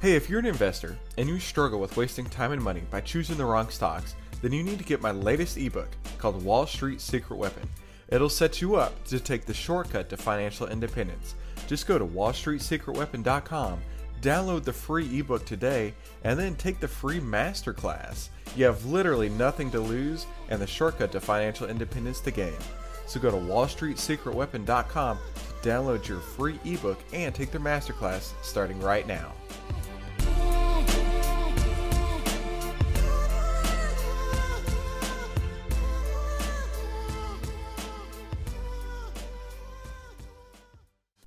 [0.00, 3.36] Hey, if you're an investor and you struggle with wasting time and money by choosing
[3.36, 7.36] the wrong stocks, then you need to get my latest ebook called Wall Street Secret
[7.36, 7.68] Weapon.
[8.08, 11.34] It'll set you up to take the shortcut to financial independence.
[11.66, 13.80] Just go to wallstreetsecretweapon.com,
[14.22, 15.92] download the free ebook today,
[16.22, 18.28] and then take the free masterclass.
[18.54, 22.54] You have literally nothing to lose and the shortcut to financial independence to gain.
[23.08, 29.04] So go to wallstreetsecretweapon.com to download your free ebook and take the masterclass starting right
[29.04, 29.32] now.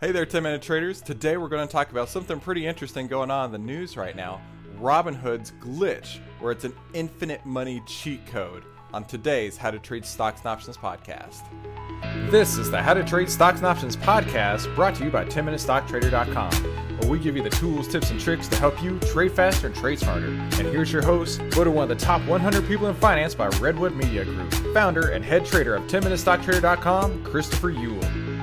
[0.00, 1.00] Hey there, 10 Minute Traders.
[1.00, 4.14] Today we're going to talk about something pretty interesting going on in the news right
[4.14, 4.40] now
[4.80, 8.62] Robinhood's glitch, where it's an infinite money cheat code,
[8.94, 11.42] on today's How to Trade Stocks and Options podcast.
[12.30, 16.52] This is the How to Trade Stocks and Options podcast brought to you by 10MinuteStockTrader.com,
[17.00, 19.74] where we give you the tools, tips, and tricks to help you trade faster and
[19.74, 20.28] trade smarter.
[20.28, 23.96] And here's your host, voted one of the top 100 people in finance by Redwood
[23.96, 28.37] Media Group, founder and head trader of 10MinuteStockTrader.com, Christopher Uhl.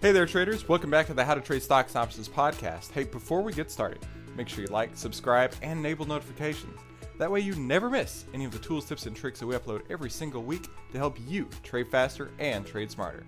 [0.00, 0.68] Hey there, traders.
[0.68, 2.92] Welcome back to the How to Trade Stocks and Options podcast.
[2.92, 3.98] Hey, before we get started,
[4.36, 6.78] make sure you like, subscribe, and enable notifications.
[7.18, 9.82] That way, you never miss any of the tools, tips, and tricks that we upload
[9.90, 13.24] every single week to help you trade faster and trade smarter.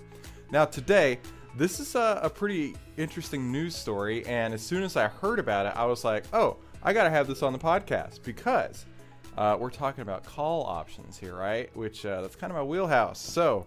[0.52, 1.18] Now, today,
[1.56, 5.66] this is a, a pretty interesting news story, and as soon as I heard about
[5.66, 8.86] it, I was like, oh, I got to have this on the podcast because
[9.36, 11.68] uh, we're talking about call options here, right?
[11.76, 13.20] Which uh, that's kind of my wheelhouse.
[13.20, 13.66] So,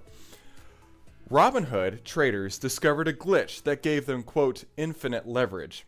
[1.29, 5.85] Robinhood traders discovered a glitch that gave them, quote, infinite leverage.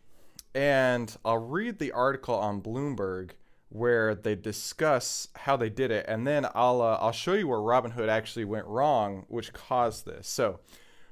[0.53, 3.31] And I'll read the article on Bloomberg
[3.69, 7.59] where they discuss how they did it, and then I'll uh, I'll show you where
[7.59, 10.29] Robinhood actually went wrong, which caused this.
[10.29, 10.59] So,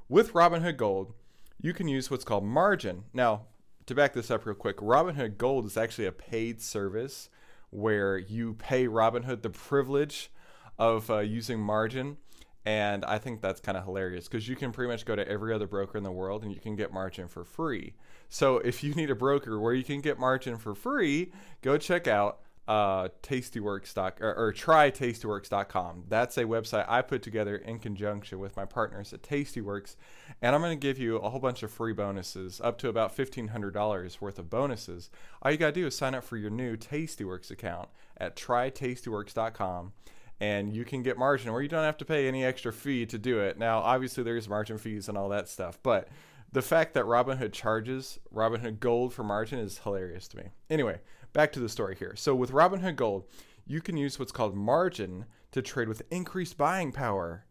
[0.08, 1.14] with Robinhood Gold,
[1.60, 3.04] you can use what's called margin.
[3.14, 3.48] Now,
[3.88, 7.30] to back this up real quick, Robinhood Gold is actually a paid service
[7.70, 10.32] where you pay Robinhood the privilege
[10.80, 12.18] of uh, using margin
[12.66, 15.54] and I think that's kind of hilarious because you can pretty much go to every
[15.54, 17.94] other broker in the world and you can get margin for free.
[18.30, 21.32] So if you need a broker where you can get margin for free,
[21.62, 26.06] go check out uh, Tastyworks or, or try Tastyworks.com.
[26.08, 29.96] That's a website I put together in conjunction with my partners at Tastyworks,
[30.42, 33.16] and I'm going to give you a whole bunch of free bonuses, up to about
[33.16, 35.10] $1,500 worth of bonuses.
[35.42, 39.92] All you got to do is sign up for your new Tastyworks account at trytastyworks.com
[40.40, 43.18] and you can get margin where you don't have to pay any extra fee to
[43.18, 43.58] do it.
[43.58, 46.08] Now, obviously, there's margin fees and all that stuff, but
[46.54, 50.44] the fact that Robinhood charges Robinhood Gold for margin is hilarious to me.
[50.70, 51.00] Anyway,
[51.34, 52.16] back to the story here.
[52.16, 53.26] So, with Robinhood Gold,
[53.66, 57.46] you can use what's called margin to trade with increased buying power.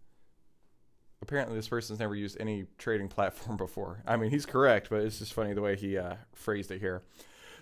[1.20, 4.02] Apparently, this person's never used any trading platform before.
[4.06, 7.02] I mean, he's correct, but it's just funny the way he uh, phrased it here.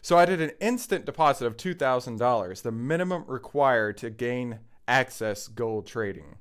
[0.03, 5.87] So, I did an instant deposit of $2,000, the minimum required to gain access gold
[5.87, 6.37] trading.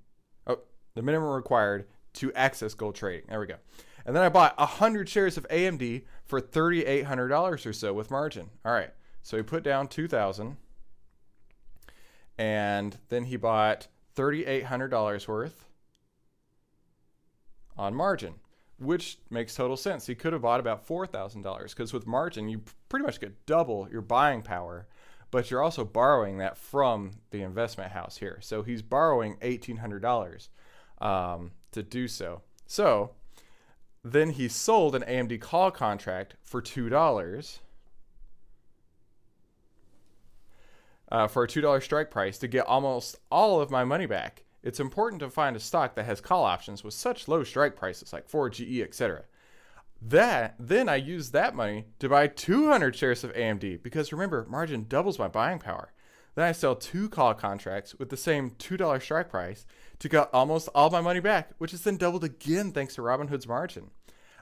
[0.48, 0.60] Oh,
[0.96, 3.28] the minimum required to access gold trading.
[3.30, 3.58] There we go.
[4.06, 8.50] And then I bought 100 shares of AMD for $3,800 or so with margin.
[8.66, 8.90] All right.
[9.22, 10.58] So he put down 2000
[12.40, 15.66] and then he bought $3,800 worth
[17.78, 18.36] on margin,
[18.80, 20.08] which makes total sense.
[20.08, 24.02] He could have bought about $4,000 because with margin, you pretty much get double your
[24.02, 24.88] buying power
[25.32, 28.40] but you're also borrowing that from the investment house here.
[28.42, 30.48] So he's borrowing $1,800
[31.02, 32.42] um, to do so.
[32.66, 33.12] So
[34.04, 37.60] then he sold an AMD call contract for $2
[41.12, 44.44] uh, for a $2 strike price to get almost all of my money back.
[44.62, 48.12] It's important to find a stock that has call options with such low strike prices
[48.12, 49.24] like Ford, GE, etc.
[50.02, 54.86] That then I use that money to buy 200 shares of AMD because remember, margin
[54.88, 55.92] doubles my buying power.
[56.36, 59.66] Then I sell two call contracts with the same $2 strike price
[60.00, 63.48] to get almost all my money back, which is then doubled again thanks to Robinhood's
[63.48, 63.92] margin.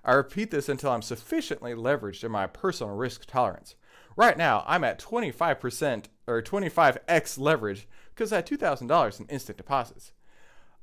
[0.06, 3.76] I repeat this until I'm sufficiently leveraged in my personal risk tolerance.
[4.16, 10.12] Right now, I'm at 25% or 25x leverage because I had $2,000 in instant deposits.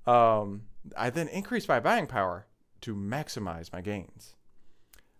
[0.07, 0.63] Um,
[0.97, 2.47] I then increase my buying power
[2.83, 4.35] to maximize my gains.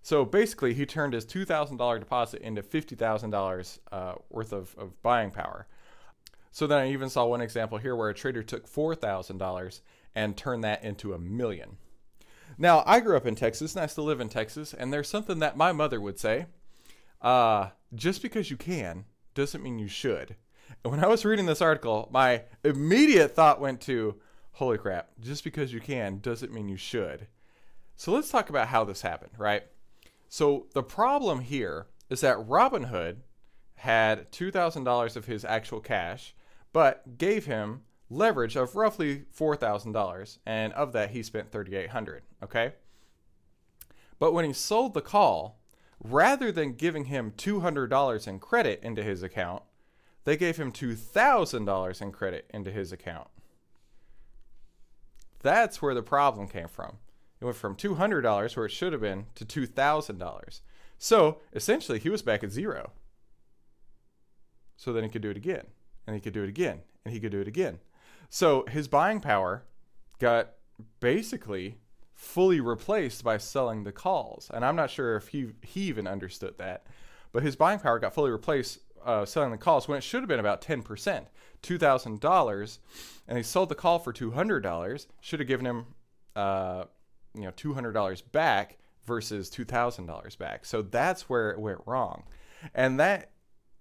[0.05, 5.67] So basically, he turned his $2,000 deposit into $50,000 uh, worth of, of buying power.
[6.51, 9.81] So then I even saw one example here where a trader took $4,000
[10.15, 11.79] and turned that into a million.
[12.59, 15.39] Now, I grew up in Texas and I still live in Texas, and there's something
[15.39, 16.49] that my mother would say
[17.23, 20.37] uh, just because you can doesn't mean you should.
[20.85, 24.17] And when I was reading this article, my immediate thought went to,
[24.53, 27.27] holy crap, just because you can doesn't mean you should.
[27.97, 29.63] So let's talk about how this happened, right?
[30.35, 33.19] So the problem here is that Robinhood
[33.77, 36.35] had $2,000 of his actual cash,
[36.73, 42.73] but gave him leverage of roughly $4,000, and of that he spent 3800 okay?
[44.19, 45.61] But when he sold the call,
[46.03, 49.63] rather than giving him $200 in credit into his account,
[50.25, 53.29] they gave him $2,000 in credit into his account.
[55.43, 56.97] That's where the problem came from.
[57.45, 60.61] It went from $200 where it should have been to $2,000.
[60.97, 62.93] So essentially, he was back at zero.
[64.79, 65.67] So then he could do it again,
[66.07, 67.81] and he could do it again, and he could do it again.
[68.31, 69.65] So his buying power
[70.19, 70.53] got
[71.01, 71.77] basically
[72.15, 74.51] fully replaced by selling the calls.
[74.55, 76.87] And I'm not sure if he, he even understood that,
[77.31, 80.29] but his buying power got fully replaced uh, selling the calls when it should have
[80.31, 81.27] been about 10%,
[81.63, 82.79] $2,000.
[83.29, 85.87] And he sold the call for $200, should have given him
[86.35, 86.85] uh,
[87.35, 90.65] you know $200 back versus $2,000 back.
[90.65, 92.25] So that's where it went wrong.
[92.75, 93.31] And that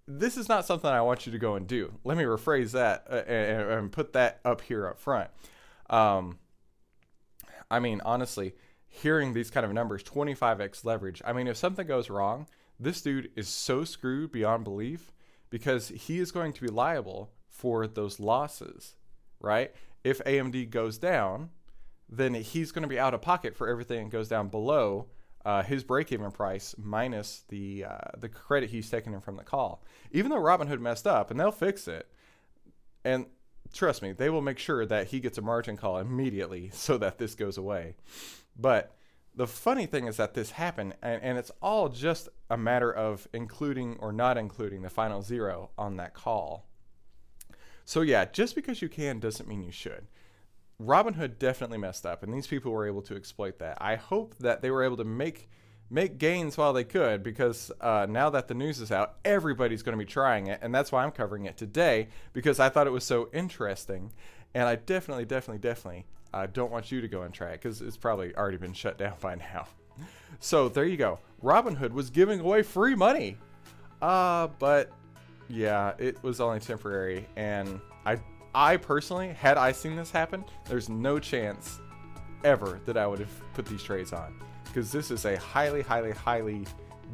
[0.08, 1.94] this is not something I want you to go and do.
[2.04, 5.30] Let me rephrase that uh, and, and, put that up here up front.
[5.90, 6.40] Um,
[7.72, 8.54] I mean, honestly,
[8.88, 12.48] hearing these kind of numbers, 25x leverage, I mean, if something goes wrong,
[12.80, 15.14] this dude is so screwed beyond belief
[15.50, 18.96] because he is going to be liable for those losses,
[19.40, 19.74] right?
[20.04, 21.52] If AMD goes down,
[22.18, 25.08] then he's going to be out of pocket for everything that goes down below
[25.46, 29.84] uh, his break-even price minus the uh, the credit he's taking in from the call.
[30.12, 32.08] Even though Robinhood messed up, and they'll fix it,
[33.04, 33.26] and
[33.74, 37.18] trust me, they will make sure that he gets a margin call immediately so that
[37.18, 37.96] this goes away.
[38.58, 38.96] But
[39.36, 43.28] the funny thing is that this happened, and, and it's all just a matter of
[43.34, 46.68] including or not including the final zero on that call.
[47.84, 50.08] So yeah, just because you can doesn't mean you should.
[50.84, 53.78] Robinhood definitely messed up, and these people were able to exploit that.
[53.80, 55.50] I hope that they were able to make
[55.90, 59.98] make gains while they could, because uh, now that the news is out, everybody's going
[59.98, 62.92] to be trying it, and that's why I'm covering it today because I thought it
[62.92, 64.12] was so interesting,
[64.54, 67.82] and I definitely, definitely, definitely uh, don't want you to go and try it because
[67.82, 69.68] it's probably already been shut down by now.
[70.40, 71.20] So there you go.
[71.44, 73.38] Robinhood was giving away free money,
[74.02, 74.92] uh, but
[75.48, 78.18] yeah, it was only temporary, and I
[78.56, 81.80] I personally, had I seen this happen, there's no chance
[82.44, 84.36] ever that I would have put these trades on.
[84.66, 86.66] Because this is a highly, highly, highly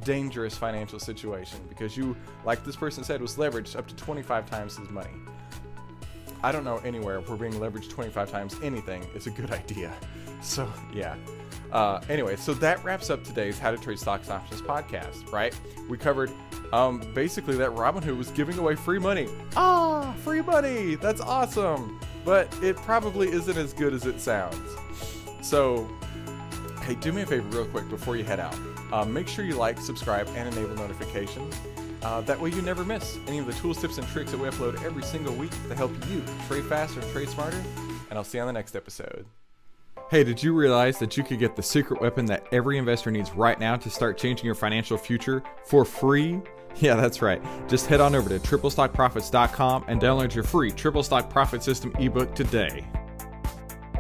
[0.03, 1.59] dangerous financial situation.
[1.69, 2.15] Because you,
[2.45, 5.11] like this person said, was leveraged up to 25 times his money.
[6.43, 9.93] I don't know anywhere where being leveraged 25 times anything is a good idea.
[10.41, 11.15] So, yeah.
[11.71, 15.53] Uh, anyway, so that wraps up today's How to Trade Stocks Options podcast, right?
[15.87, 16.31] We covered
[16.73, 19.27] um, basically that Robinhood was giving away free money.
[19.55, 20.95] Ah, free money!
[20.95, 21.99] That's awesome!
[22.25, 24.57] But it probably isn't as good as it sounds.
[25.41, 25.87] So,
[26.81, 28.55] hey, do me a favor real quick before you head out.
[28.91, 31.55] Uh, make sure you like, subscribe, and enable notifications.
[32.01, 34.47] Uh, that way you never miss any of the tools, tips, and tricks that we
[34.47, 37.61] upload every single week to help you trade faster trade smarter.
[38.09, 39.25] And I'll see you on the next episode.
[40.09, 43.31] Hey, did you realize that you could get the secret weapon that every investor needs
[43.31, 46.41] right now to start changing your financial future for free?
[46.75, 47.41] Yeah, that's right.
[47.67, 52.35] Just head on over to triplestockprofits.com and download your free Triple Stock Profit System ebook
[52.35, 52.85] today.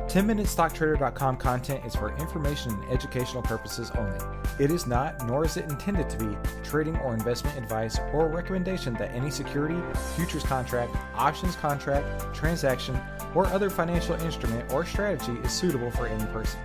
[0.09, 4.17] 10MinuteStockTrader.com content is for information and educational purposes only.
[4.57, 8.95] It is not, nor is it intended to be, trading or investment advice or recommendation
[8.95, 9.79] that any security,
[10.15, 12.99] futures contract, options contract, transaction,
[13.35, 16.59] or other financial instrument or strategy is suitable for any person.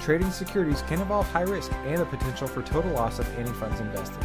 [0.00, 3.80] Trading securities can involve high risk and the potential for total loss of any funds
[3.80, 4.22] invested.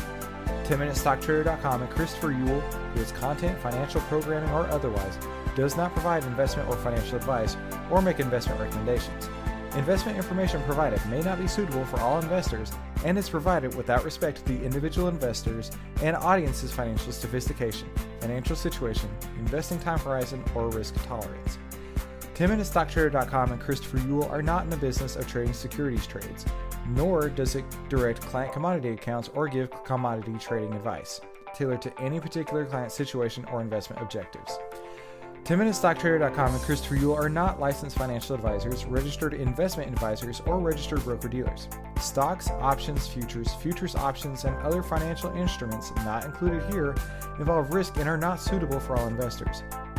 [0.71, 5.17] 10MinuteStockTrader.com and Christopher Uhl, who is content, financial programming, or otherwise,
[5.53, 7.57] does not provide investment or financial advice
[7.89, 9.29] or make investment recommendations.
[9.75, 12.71] Investment information provided may not be suitable for all investors
[13.03, 17.89] and is provided without respect to the individual investors and audience's financial sophistication,
[18.21, 19.09] financial situation,
[19.39, 21.57] investing time horizon, or risk tolerance.
[22.35, 26.45] 10MinuteStockTrader.com and Christopher Uhl are not in the business of trading securities trades
[26.89, 31.21] nor does it direct client commodity accounts or give commodity trading advice
[31.53, 34.57] tailored to any particular client situation or investment objectives.
[35.43, 41.27] 10MinuteStockTrader.com and Christopher Uhl are not licensed financial advisors, registered investment advisors, or registered broker
[41.27, 41.67] dealers.
[41.99, 46.95] Stocks, options, futures, futures options, and other financial instruments not included here
[47.39, 49.63] involve risk and are not suitable for all investors.